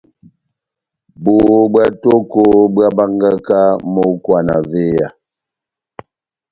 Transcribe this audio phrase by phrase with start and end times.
[1.23, 2.41] Bohó bwá tóko
[2.73, 3.59] bohábángaka
[3.93, 5.07] mókwa na véya.